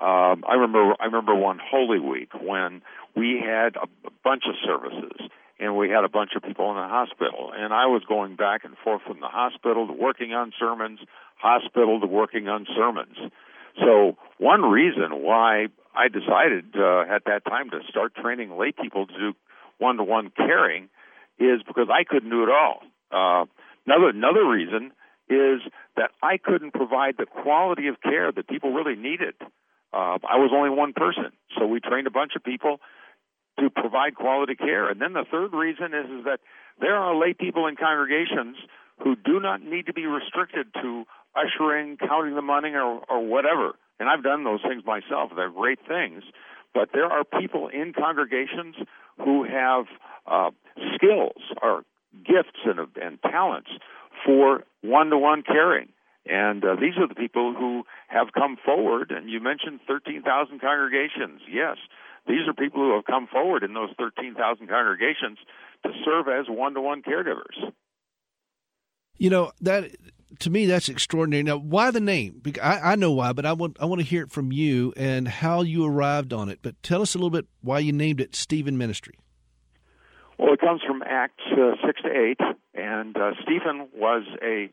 [0.00, 2.82] Um, i remember i remember one holy week when
[3.16, 5.28] we had a, a bunch of services
[5.60, 8.64] and we had a bunch of people in the hospital and i was going back
[8.64, 10.98] and forth from the hospital to working on sermons
[11.36, 13.16] hospital to working on sermons
[13.78, 19.06] so one reason why I decided uh, at that time to start training lay people
[19.06, 19.32] to do
[19.78, 20.88] one-to-one caring
[21.38, 22.80] is because I couldn't do it all.
[23.10, 23.46] Uh,
[23.86, 24.92] another another reason
[25.28, 25.60] is
[25.96, 29.34] that I couldn't provide the quality of care that people really needed.
[29.92, 32.80] Uh, I was only one person, so we trained a bunch of people
[33.60, 34.88] to provide quality care.
[34.88, 36.40] And then the third reason is, is that
[36.80, 38.56] there are lay people in congregations
[39.02, 41.04] who do not need to be restricted to
[41.36, 43.72] ushering, counting the money, or, or whatever.
[43.98, 45.30] And I've done those things myself.
[45.34, 46.22] They're great things.
[46.74, 48.76] But there are people in congregations
[49.18, 49.84] who have
[50.26, 50.50] uh,
[50.94, 51.84] skills or
[52.24, 53.70] gifts and, and talents
[54.24, 55.88] for one to one caring.
[56.24, 59.10] And uh, these are the people who have come forward.
[59.10, 61.40] And you mentioned 13,000 congregations.
[61.50, 61.76] Yes,
[62.26, 65.38] these are people who have come forward in those 13,000 congregations
[65.84, 67.58] to serve as one to one caregivers.
[69.18, 69.90] You know, that
[70.40, 71.42] to me that's extraordinary.
[71.42, 72.40] Now, why the name?
[72.42, 74.92] Because I, I know why, but I want I want to hear it from you
[74.96, 76.60] and how you arrived on it.
[76.62, 79.14] But tell us a little bit why you named it Stephen Ministry.
[80.38, 82.40] Well, it comes from Acts uh, six to eight,
[82.74, 84.70] and uh, Stephen was a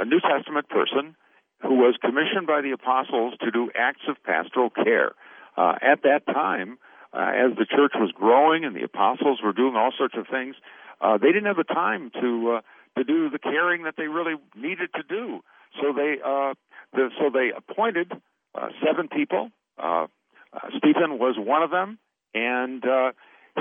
[0.00, 1.16] a New Testament person
[1.62, 5.12] who was commissioned by the apostles to do acts of pastoral care.
[5.56, 6.78] Uh, at that time,
[7.12, 10.54] uh, as the church was growing and the apostles were doing all sorts of things,
[11.00, 12.60] uh, they didn't have the time to uh,
[12.98, 15.40] to do the caring that they really needed to do.
[15.80, 16.54] So they uh,
[16.92, 18.12] the, so they appointed
[18.54, 19.50] uh, seven people.
[19.78, 20.06] Uh,
[20.52, 21.98] uh, Stephen was one of them,
[22.34, 23.12] and uh,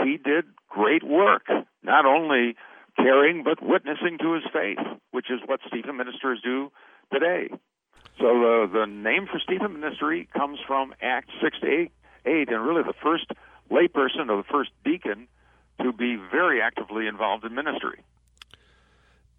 [0.04, 1.48] he did great work.
[1.84, 2.56] Not only
[2.98, 4.80] caring, but witnessing to his faith,
[5.12, 6.72] which is what Stephen ministers do
[7.14, 7.50] today.
[8.18, 11.92] So the the name for Stephen Ministry comes from Acts six to eight,
[12.26, 13.28] eight, and really the first
[13.70, 15.28] layperson or the first deacon
[15.82, 18.02] to be very actively involved in ministry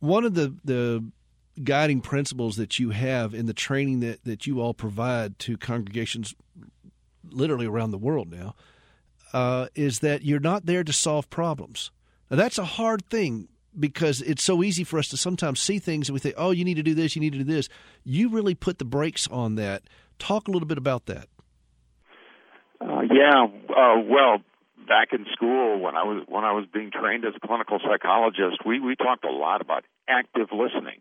[0.01, 1.05] one of the the
[1.65, 6.35] guiding principles that you have in the training that, that you all provide to congregations
[7.31, 8.55] literally around the world now
[9.33, 11.91] uh, is that you're not there to solve problems.
[12.31, 16.09] Now, that's a hard thing because it's so easy for us to sometimes see things
[16.09, 17.69] and we think, oh, you need to do this, you need to do this.
[18.05, 19.83] You really put the brakes on that.
[20.19, 21.29] Talk a little bit about that.
[22.81, 24.39] Uh, yeah, uh, well,
[24.89, 28.65] back in school when I was when I was being trained as a clinical psychologist,
[28.65, 31.01] we we talked a lot about active listening.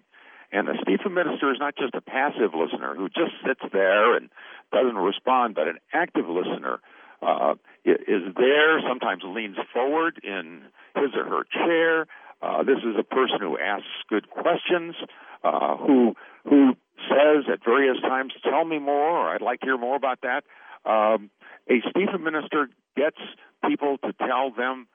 [0.51, 4.29] And the Stephen minister is not just a passive listener who just sits there and
[4.71, 6.79] doesn't respond, but an active listener
[7.21, 10.61] uh, is there, sometimes leans forward in
[10.95, 12.07] his or her chair.
[12.41, 14.95] Uh, this is a person who asks good questions,
[15.43, 16.15] uh, who
[16.47, 16.75] who
[17.09, 20.43] says at various times, "Tell me more," or "I'd like to hear more about that."
[20.85, 21.31] Um,
[21.69, 23.17] a Stephen minister gets
[23.65, 24.87] people to tell them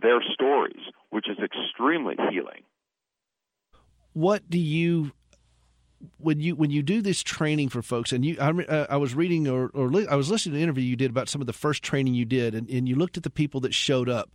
[0.00, 2.62] their stories, which is extremely healing.
[4.12, 5.12] What do you
[6.18, 9.14] when you when you do this training for folks, and you, I, uh, I was
[9.14, 11.46] reading or, or li- I was listening to an interview you did about some of
[11.46, 14.30] the first training you did, and, and you looked at the people that showed up.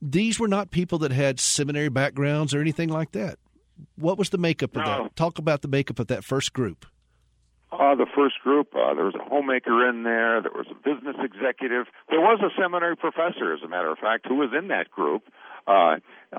[0.00, 3.38] These were not people that had seminary backgrounds or anything like that.
[3.96, 5.04] What was the makeup of no.
[5.04, 5.16] that?
[5.16, 6.86] Talk about the makeup of that first group.
[7.72, 8.74] Uh, the first group.
[8.74, 10.40] Uh, there was a homemaker in there.
[10.40, 11.86] There was a business executive.
[12.08, 15.24] There was a seminary professor, as a matter of fact, who was in that group.
[15.66, 15.96] Uh,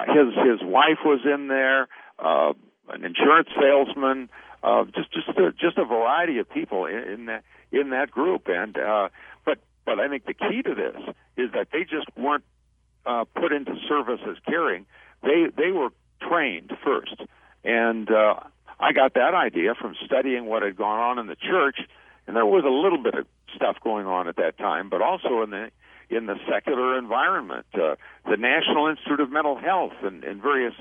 [0.08, 1.88] his his wife was in there.
[2.18, 2.54] Uh,
[2.90, 4.30] an insurance salesman.
[4.64, 8.48] Uh, just just a, just a variety of people in, in that in that group.
[8.48, 9.10] And uh,
[9.46, 12.44] but but I think the key to this is that they just weren't
[13.06, 14.86] uh, put into service as caring.
[15.22, 15.90] They they were
[16.28, 17.22] trained first,
[17.64, 18.40] and uh,
[18.80, 21.80] I got that idea from studying what had gone on in the church,
[22.28, 25.42] and there was a little bit of stuff going on at that time, but also
[25.44, 25.72] in the
[26.10, 27.96] in the secular environment, uh,
[28.28, 30.74] the National Institute of Mental Health, and, and various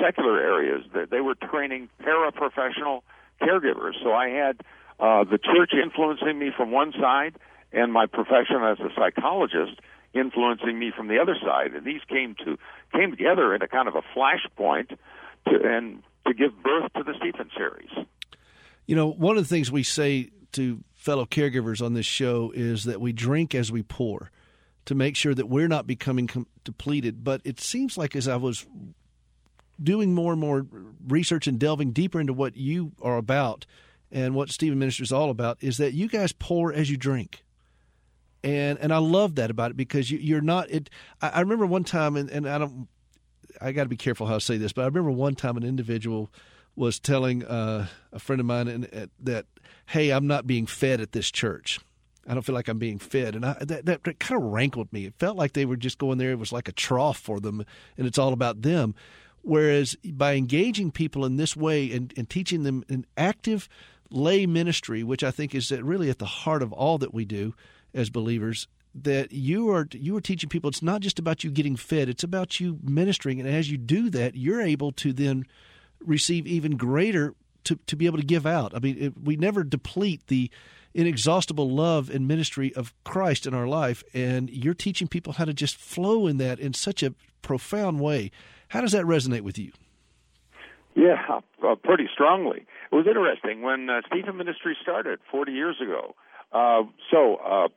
[0.00, 0.84] secular areas.
[0.94, 3.00] That they were training paraprofessional
[3.40, 3.94] caregivers.
[4.02, 4.60] So I had
[5.00, 7.36] uh, the church influencing me from one side,
[7.72, 9.80] and my profession as a psychologist
[10.14, 11.74] influencing me from the other side.
[11.74, 12.58] And these came to
[12.92, 14.96] came together in a kind of a flashpoint,
[15.46, 18.06] to, and to give birth to the Stephen series.
[18.86, 22.84] You know, one of the things we say to fellow caregivers on this show is
[22.84, 24.30] that we drink as we pour
[24.86, 27.22] to make sure that we're not becoming com- depleted.
[27.22, 28.66] But it seems like as I was
[29.80, 30.66] doing more and more
[31.06, 33.66] research and delving deeper into what you are about
[34.10, 37.44] and what Stephen Minister is all about, is that you guys pour as you drink.
[38.42, 40.70] And and I love that about it because you, you're not.
[40.70, 40.88] It.
[41.20, 42.88] I, I remember one time, and, and I don't
[43.60, 45.64] I got to be careful how I say this, but I remember one time an
[45.64, 46.30] individual
[46.76, 49.46] was telling uh, a friend of mine in, uh, that,
[49.86, 51.80] "Hey, I'm not being fed at this church.
[52.26, 54.92] I don't feel like I'm being fed," and I, that, that, that kind of rankled
[54.92, 55.06] me.
[55.06, 57.64] It felt like they were just going there; it was like a trough for them,
[57.96, 58.94] and it's all about them.
[59.42, 63.68] Whereas by engaging people in this way and, and teaching them an active
[64.10, 67.54] lay ministry, which I think is really at the heart of all that we do
[67.94, 71.76] as believers, that you are you are teaching people it's not just about you getting
[71.76, 73.40] fed it's about you ministering.
[73.40, 75.44] And as you do that you're able to then
[76.00, 78.74] receive even greater to, to be able to give out.
[78.74, 80.50] I mean it, we never deplete the
[80.94, 84.02] inexhaustible love and ministry of christ in our life.
[84.14, 88.30] And you're teaching people how to just flow in that in such a profound way.
[88.68, 89.72] How does that resonate with you?
[90.94, 92.66] Yeah uh, pretty strongly.
[92.90, 96.14] It was interesting when uh, stephen ministry started 40 years ago.
[96.52, 97.68] Uh, so uh,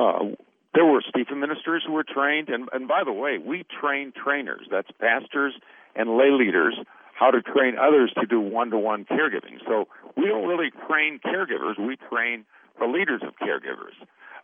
[0.00, 0.34] uh,
[0.76, 4.68] there were Stephen ministers who were trained, and, and by the way, we train trainers.
[4.70, 5.54] That's pastors
[5.96, 6.78] and lay leaders
[7.14, 9.56] how to train others to do one-to-one caregiving.
[9.66, 12.44] So we don't really train caregivers; we train
[12.78, 13.96] the leaders of caregivers.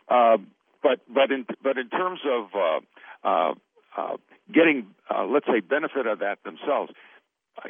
[0.09, 0.41] Uh,
[0.81, 3.53] but but in but in terms of uh, uh,
[3.95, 4.17] uh,
[4.51, 6.91] getting, uh, let's say, benefit of that themselves,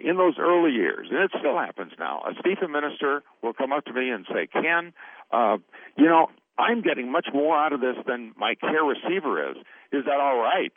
[0.02, 3.84] in those early years, and it still happens now, a Stephen minister will come up
[3.86, 4.94] to me and say, "Ken,
[5.32, 5.58] uh,
[5.98, 9.58] you know, I'm getting much more out of this than my care receiver is.
[9.92, 10.72] Is that all right?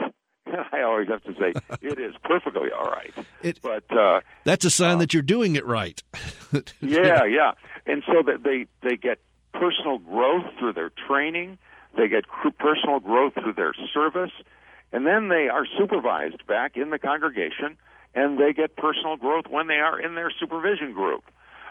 [0.73, 3.13] I always have to say it is perfectly all right.
[3.43, 6.03] It, but uh, that's a sign uh, that you're doing it right.
[6.81, 7.53] yeah, yeah.
[7.87, 9.19] And so that they they get
[9.53, 11.59] personal growth through their training,
[11.97, 12.25] they get
[12.59, 14.33] personal growth through their service,
[14.93, 17.77] and then they are supervised back in the congregation,
[18.15, 21.25] and they get personal growth when they are in their supervision group.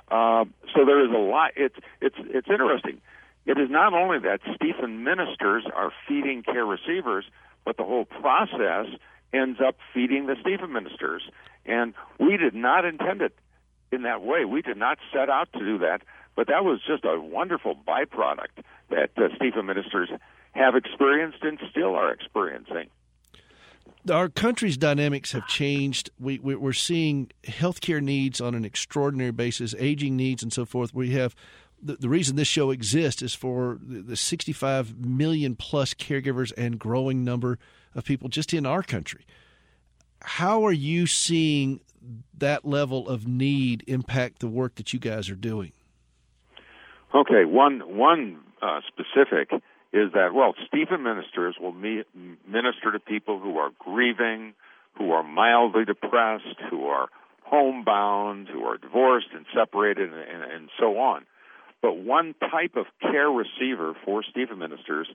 [0.10, 1.52] Uh, so there is a lot.
[1.56, 3.02] It's it's it's interesting
[3.46, 7.26] it is not only that Stephen ministers are feeding care receivers,
[7.64, 8.88] but the whole process
[9.34, 11.24] ends up feeding the Stephen ministers.
[11.66, 13.38] And we did not intend it
[13.92, 14.46] in that way.
[14.46, 16.02] We did not set out to do that,
[16.36, 20.10] but that was just a wonderful byproduct that uh, Stephen ministers
[20.54, 22.90] have experienced and still are experiencing.
[24.10, 26.12] Our country's dynamics have changed.
[26.20, 30.94] We, we, are seeing healthcare needs on an extraordinary basis, aging needs, and so forth.
[30.94, 31.36] We have
[31.86, 36.80] the, the reason this show exists is for the, the 65 million plus caregivers and
[36.80, 37.60] growing number
[37.94, 39.26] of people just in our country.
[40.22, 41.82] How are you seeing
[42.38, 45.72] that level of need impact the work that you guys are doing?
[47.14, 49.52] Okay, one one uh, specific
[49.94, 52.06] is that well, Stephen ministers will meet,
[52.48, 54.54] minister to people who are grieving,
[54.98, 57.08] who are mildly depressed, who are
[57.44, 61.26] homebound, who are divorced and separated, and, and so on.
[61.82, 65.08] But one type of care receiver for Stephen ministers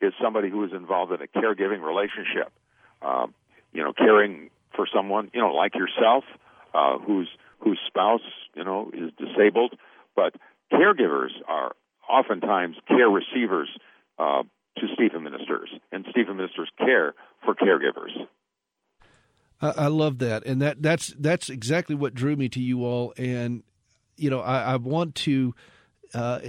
[0.00, 2.52] is somebody who is involved in a caregiving relationship.
[3.02, 3.26] Uh,
[3.72, 6.24] you know, caring for someone, you know, like yourself,
[6.74, 8.20] uh, whose whose spouse,
[8.54, 9.74] you know, is disabled.
[10.16, 10.34] But
[10.72, 11.72] caregivers are
[12.08, 13.68] oftentimes care receivers
[14.18, 14.42] uh,
[14.78, 18.10] to Stephen ministers, and Stephen ministers care for caregivers.
[19.60, 23.14] I, love that, and that that's that's exactly what drew me to you all.
[23.16, 23.62] And
[24.16, 25.54] you know, I, I want to
[26.14, 26.40] uh,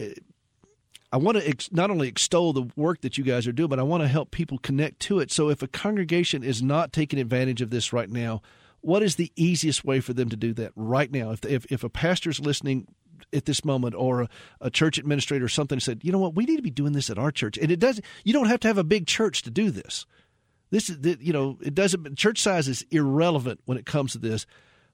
[1.12, 3.80] I want to ex- not only extol the work that you guys are doing, but
[3.80, 5.32] I want to help people connect to it.
[5.32, 8.42] So if a congregation is not taking advantage of this right now,
[8.82, 11.32] what is the easiest way for them to do that right now?
[11.32, 12.88] If if, if a pastor's listening
[13.34, 14.30] at this moment, or a,
[14.62, 17.10] a, church administrator or something said, you know what, we need to be doing this
[17.10, 18.00] at our church, and it does.
[18.24, 20.06] You don't have to have a big church to do this.
[20.70, 22.18] This is, you know, it doesn't.
[22.18, 24.46] Church size is irrelevant when it comes to this.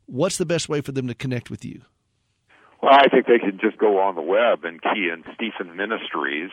[0.05, 1.81] What's the best way for them to connect with you?
[2.81, 6.49] Well, I think they can just go on the web and key in Stephen Ministries,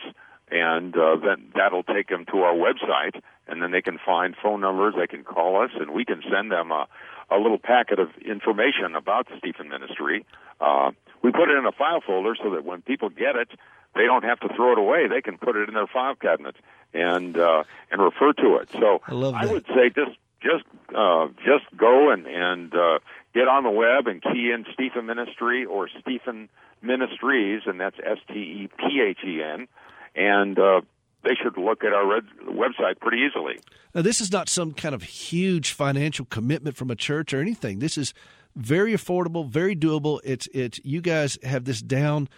[0.51, 4.61] and uh, then that'll take them to our website, and then they can find phone
[4.61, 4.93] numbers.
[4.97, 6.87] They can call us, and we can send them a,
[7.31, 10.25] a little packet of information about Stephen Ministry.
[10.61, 10.91] Uh,
[11.23, 13.49] we put it in a file folder so that when people get it,
[13.95, 15.07] they don't have to throw it away.
[15.07, 16.55] They can put it in their file cabinet
[16.93, 18.69] and uh, and refer to it.
[18.71, 19.01] So
[19.33, 20.63] I, I would say just just
[20.95, 22.99] uh, just go and and uh,
[23.33, 26.49] get on the web and key in Stephen Ministry or Stephen
[26.81, 29.67] Ministries, and that's S T E P H E N,
[30.15, 30.81] and uh,
[31.23, 33.59] they should look at our red, website pretty easily.
[33.93, 37.79] Now, this is not some kind of huge financial commitment from a church or anything.
[37.79, 38.13] This is
[38.55, 40.19] very affordable, very doable.
[40.23, 42.29] It's it's you guys have this down.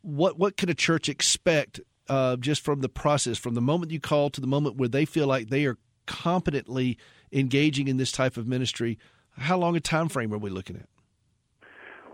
[0.00, 4.00] What what can a church expect uh, just from the process, from the moment you
[4.00, 6.98] call to the moment where they feel like they are competently
[7.32, 8.98] engaging in this type of ministry?
[9.38, 10.88] How long a time frame are we looking at?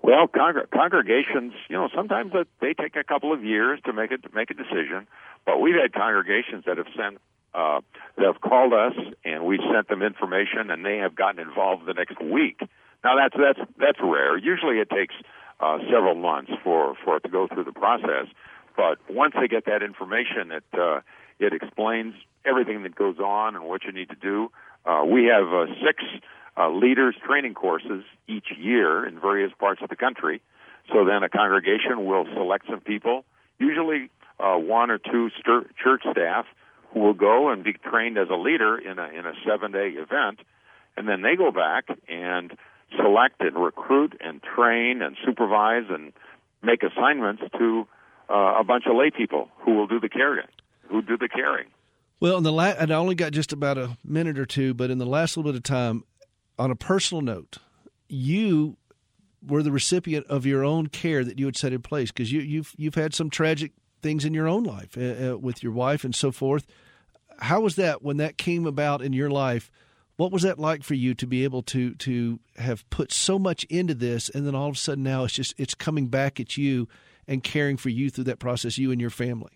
[0.03, 4.23] Well, congr- congregations, you know, sometimes they take a couple of years to make it
[4.23, 5.07] to make a decision,
[5.45, 7.19] but we've had congregations that have sent
[7.55, 7.81] uh,
[8.17, 8.95] that have called us
[9.25, 12.61] and we've sent them information and they have gotten involved the next week.
[13.03, 14.37] Now that's that's that's rare.
[14.37, 15.15] Usually it takes
[15.61, 18.27] uh, several months for for it to go through the process,
[18.77, 21.01] but once they get that information, it uh,
[21.39, 22.15] it explains
[22.45, 24.51] everything that goes on and what you need to do.
[24.85, 26.03] Uh, we have uh, six
[26.59, 30.41] uh, leaders training courses each year in various parts of the country.
[30.93, 33.25] So then a congregation will select some people,
[33.59, 36.47] usually uh, one or two church staff,
[36.93, 39.91] who will go and be trained as a leader in a in a seven day
[39.91, 40.41] event,
[40.97, 42.57] and then they go back and
[42.97, 46.13] select and recruit and train and supervise and
[46.63, 47.87] make assignments to
[48.31, 50.49] uh, a bunch of lay people who will do the caring,
[50.89, 51.67] who do the caring.
[52.21, 54.99] Well, in the la- I only got just about a minute or two, but in
[54.99, 56.05] the last little bit of time,
[56.59, 57.59] on a personal note,
[58.09, 58.77] you
[59.47, 62.41] were the recipient of your own care that you had set in place because you,
[62.41, 66.05] you've you've had some tragic things in your own life uh, uh, with your wife
[66.05, 66.67] and so forth.
[67.41, 69.71] How was that when that came about in your life?
[70.17, 73.65] What was that like for you to be able to to have put so much
[73.65, 76.57] into this, and then all of a sudden now it's just it's coming back at
[76.57, 76.89] you
[77.29, 79.53] and caring for you through that process, you and your family?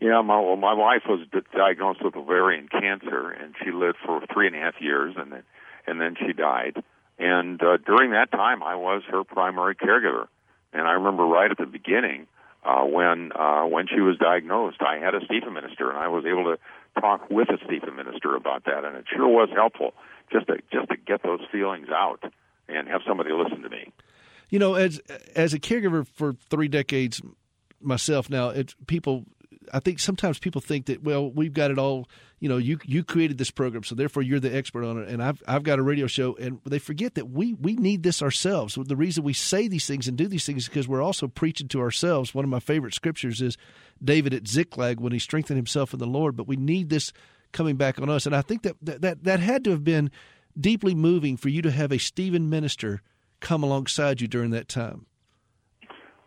[0.00, 4.46] Yeah, my well, my wife was diagnosed with ovarian cancer, and she lived for three
[4.46, 5.42] and a half years, and then
[5.86, 6.82] and then she died.
[7.18, 10.26] And uh, during that time, I was her primary caregiver.
[10.72, 12.26] And I remember right at the beginning
[12.64, 16.24] uh, when uh, when she was diagnosed, I had a Stephen minister, and I was
[16.24, 19.94] able to talk with a Stephen minister about that, and it sure was helpful
[20.32, 22.24] just to just to get those feelings out
[22.68, 23.92] and have somebody listen to me.
[24.48, 25.00] You know, as
[25.36, 27.20] as a caregiver for three decades
[27.80, 29.26] myself now, it, people
[29.72, 32.08] I think sometimes people think that well we've got it all
[32.44, 35.08] you know you you created this program so therefore you're the expert on it.
[35.08, 38.20] And I've I've got a radio show and they forget that we we need this
[38.20, 38.74] ourselves.
[38.74, 41.68] The reason we say these things and do these things is because we're also preaching
[41.68, 42.34] to ourselves.
[42.34, 43.56] One of my favorite scriptures is
[44.04, 47.14] David at Ziklag when he strengthened himself in the Lord but we need this
[47.52, 48.26] coming back on us.
[48.26, 50.10] And I think that that that, that had to have been
[50.60, 53.00] deeply moving for you to have a Stephen minister
[53.40, 55.06] come alongside you during that time.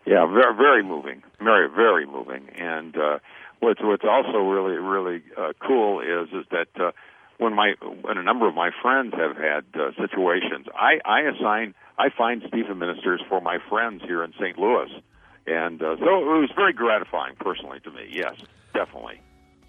[0.07, 2.49] Yeah, very very moving, very very moving.
[2.55, 3.19] And uh,
[3.59, 6.91] what's what's also really really uh, cool is is that uh,
[7.37, 11.73] when my when a number of my friends have had uh, situations, I I assign
[11.97, 14.57] I find Stephen ministers for my friends here in St.
[14.57, 14.89] Louis,
[15.45, 18.07] and uh, so it was very gratifying personally to me.
[18.09, 18.35] Yes,
[18.73, 19.21] definitely.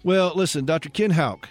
[0.03, 0.89] Well, listen, Dr.
[0.89, 1.45] Ken Haugk.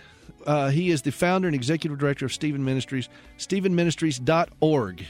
[0.46, 5.04] Uh, he is the founder and executive director of Stephen Ministries, stephenministries.org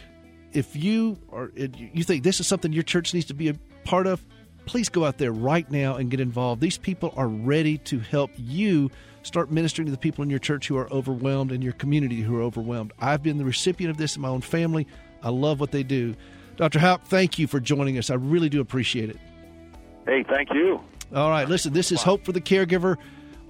[0.53, 3.55] if you are you think this is something your church needs to be a
[3.85, 4.25] part of,
[4.69, 6.61] please go out there right now and get involved.
[6.61, 8.91] These people are ready to help you
[9.23, 12.37] start ministering to the people in your church who are overwhelmed and your community who
[12.37, 12.93] are overwhelmed.
[13.01, 14.87] I've been the recipient of this in my own family.
[15.23, 16.15] I love what they do.
[16.57, 16.79] Dr.
[16.79, 18.11] Haugk, thank you for joining us.
[18.11, 19.17] I really do appreciate it.
[20.07, 20.81] Hey, thank you.
[21.15, 22.97] All right, listen, this is Hope for the Caregiver.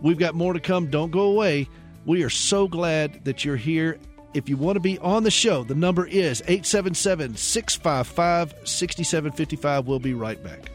[0.00, 0.86] We've got more to come.
[0.88, 1.68] Don't go away.
[2.06, 3.98] We are so glad that you're here
[4.34, 9.86] if you want to be on the show, the number is 877 655 6755.
[9.86, 10.70] We'll be right back.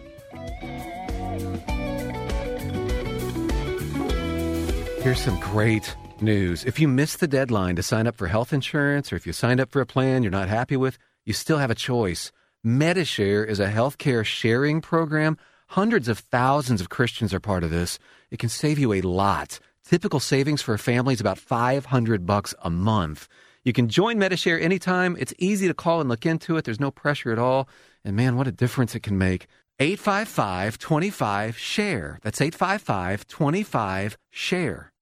[5.03, 6.63] Here's some great news.
[6.63, 9.59] If you missed the deadline to sign up for health insurance, or if you signed
[9.59, 12.31] up for a plan you're not happy with, you still have a choice.
[12.63, 15.37] Medi-Share is a healthcare sharing program.
[15.67, 17.99] Hundreds of thousands of Christians are part of this.
[18.31, 19.59] It can save you a lot.
[19.83, 23.27] Typical savings for a family is about 500 bucks a month.
[23.65, 25.17] You can join Medi-Share anytime.
[25.19, 26.63] It's easy to call and look into it.
[26.63, 27.67] There's no pressure at all.
[28.05, 29.47] And man, what a difference it can make.
[29.79, 32.19] 855 25 SHARE.
[32.21, 34.92] That's 855 25 SHARE.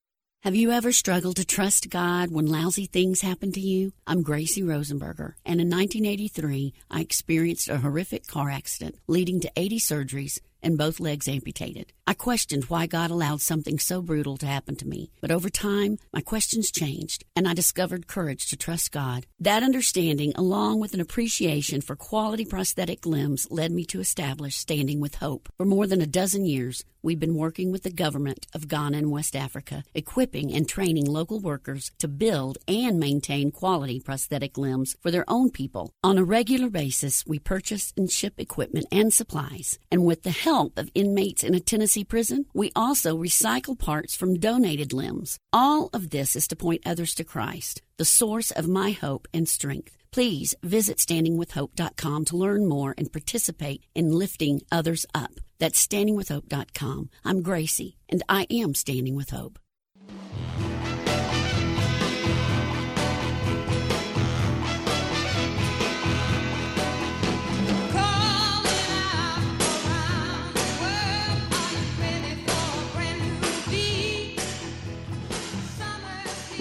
[0.44, 3.94] Have you ever struggled to trust God when lousy things happen to you?
[4.08, 9.78] I'm Gracie Rosenberger, and in 1983, I experienced a horrific car accident leading to 80
[9.78, 11.94] surgeries and both legs amputated.
[12.08, 15.98] I questioned why God allowed something so brutal to happen to me, but over time,
[16.14, 19.26] my questions changed, and I discovered courage to trust God.
[19.40, 25.00] That understanding, along with an appreciation for quality prosthetic limbs, led me to establish Standing
[25.00, 25.50] with Hope.
[25.58, 29.12] For more than a dozen years, we've been working with the government of Ghana and
[29.12, 35.12] West Africa, equipping and training local workers to build and maintain quality prosthetic limbs for
[35.12, 35.92] their own people.
[36.04, 40.78] On a regular basis, we purchase and ship equipment and supplies, and with the help
[40.78, 45.38] of inmates in a Tennessee prison, we also recycle parts from donated limbs.
[45.54, 49.48] All of this is to point others to Christ, the source of my hope and
[49.48, 50.01] strength.
[50.12, 55.32] Please visit standingwithhope.com to learn more and participate in lifting others up.
[55.58, 57.10] That's standingwithhope.com.
[57.24, 59.58] I'm Gracie, and I am Standing with Hope.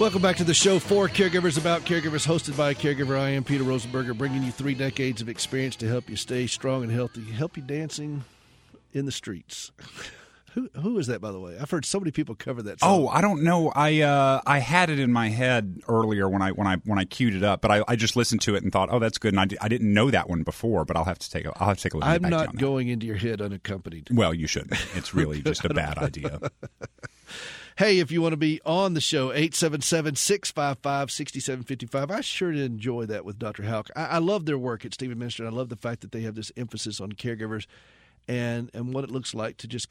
[0.01, 3.19] Welcome back to the show for Caregivers About Caregivers, hosted by a caregiver.
[3.19, 6.81] I am Peter Rosenberger, bringing you three decades of experience to help you stay strong
[6.81, 8.23] and healthy, help you dancing
[8.93, 9.71] in the streets.
[10.53, 11.55] Who who is that, by the way?
[11.57, 12.81] I've heard so many people cover that.
[12.81, 13.03] Song.
[13.03, 13.71] Oh, I don't know.
[13.73, 17.05] I uh, I had it in my head earlier when I when I when I
[17.05, 19.31] queued it up, but I, I just listened to it and thought, oh, that's good.
[19.31, 21.53] And I, d- I didn't know that one before, but I'll have to take a
[21.55, 22.05] I'll have to take a look.
[22.05, 24.09] I'm not going into your head unaccompanied.
[24.11, 24.73] Well, you shouldn't.
[24.93, 26.39] It's really just a bad idea.
[27.77, 32.11] Hey, if you want to be on the show, 877 655 6755.
[32.11, 33.63] I sure did enjoy that with Dr.
[33.63, 33.89] Haugk.
[33.95, 35.45] I, I love their work at Stephen Minister.
[35.45, 37.67] I love the fact that they have this emphasis on caregivers
[38.27, 39.89] and, and what it looks like to just